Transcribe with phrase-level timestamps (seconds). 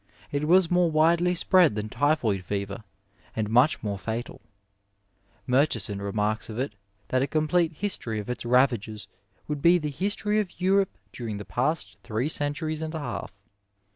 [0.31, 2.83] It was more widely spread than typhoid fever
[3.35, 4.41] and much more fatal
[5.45, 6.73] Murchison remarks of it
[7.09, 9.07] that a complete history of its ravages
[9.47, 13.43] would be the history of Europe during the past three centuries and a half.